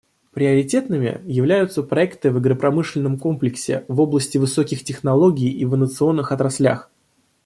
[0.33, 6.89] Приоритетными являются проекты в агропромышленном комплексе, в области высоких технологий и в инновационных отраслях.